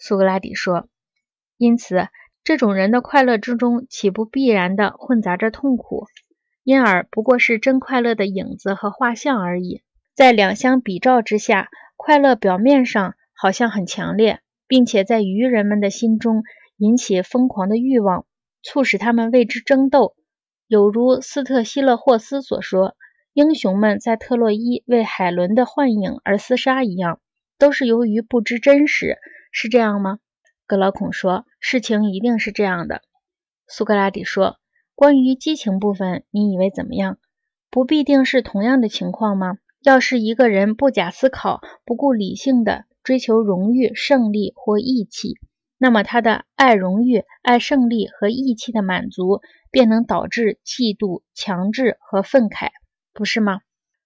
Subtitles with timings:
[0.00, 0.88] 苏格拉底说
[1.58, 2.08] ：“因此，
[2.42, 6.06] 这种人的快乐之中，岂不必然的混杂着痛苦？
[6.64, 9.82] 因而不过是真快乐的影子和画像而已。
[10.14, 16.44] 在两相比照之下，快乐表面上好像很强烈，并且在愚人们的心中
[16.78, 18.24] 引起疯狂的欲望，
[18.62, 20.14] 促使他们为之争斗。
[20.66, 22.96] 有如斯特希勒霍斯所说，
[23.34, 27.20] 英雄们在特洛伊为海伦的幻影而厮杀一样，
[27.58, 29.18] 都是由于不知真实。”
[29.50, 30.18] 是这样吗？
[30.66, 33.02] 格劳孔说：“事情一定是这样的。”
[33.66, 34.58] 苏格拉底说
[34.94, 37.18] ：“关于激情部分，你以为怎么样？
[37.70, 39.58] 不必定是同样的情况吗？
[39.82, 45.38] 要是一个人不假思考、不顾理性的追求荣誉、胜利或义气，
[45.78, 52.68] 那么他的爱荣誉、爱胜利和义气的满足，便能导致嫉妒、强制和愤慨，
[53.12, 53.60] 不是吗？”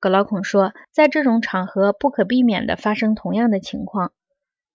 [0.00, 4.12] 格劳孔说：“在这种场合，不可避免地发生同样的情况。”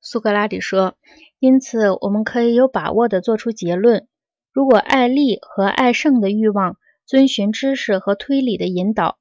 [0.05, 0.95] 苏格拉底说
[1.39, 4.05] ：“因此，我们可以有把握地做出结论：
[4.51, 9.17] 如果爱利和爱胜的欲望遵循知识和推理的引导，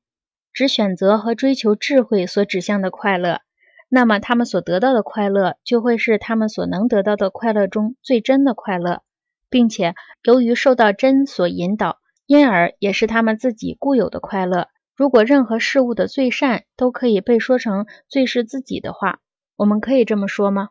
[0.53, 3.42] 只选择和追求智慧所指向的快乐，
[3.88, 9.03] 那么他们所得到的快乐就会是他们所能得到的快乐中最真的快乐，
[9.48, 9.94] 并且
[10.25, 14.66] 由于受到真所引导，因而也是他们自己固有的快乐。
[14.97, 19.20] 如果任何事物的最善都可以被说成最是自己的话，
[19.56, 20.70] 我们可以这么说吗？”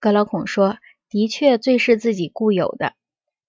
[0.00, 2.94] 格劳孔说：“的确，最是自己固有的。”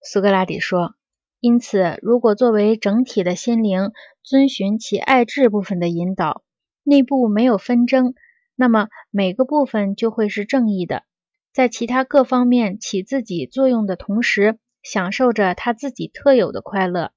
[0.02, 0.96] 苏格拉底说
[1.42, 3.92] ：“因此，如果作为整体的心灵
[4.24, 6.44] 遵循其爱智部分的引导，
[6.84, 8.14] 内部没有纷争，
[8.56, 11.04] 那么每个部分就会是正义的，
[11.52, 17.12] 在其他各方面起自己作用的同时，享受着他自己特有的快乐，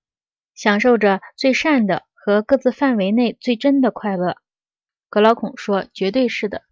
[0.55, 4.36] 享受着最善的和各自范围内最真的快乐。”
[5.11, 6.62] 格劳孔说：“绝对是的。”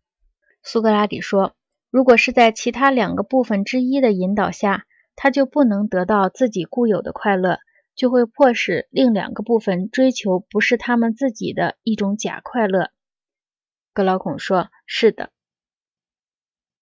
[0.67, 1.55] 苏格拉底说。
[1.91, 7.61] 如果是在其他两个部分之一的引导下，他就不能得到自己固有的快乐，
[7.95, 12.91] 就会迫使另两个部分追求不是他们自己的一种假快乐。
[13.95, 15.31] 格劳孔说：“是的。”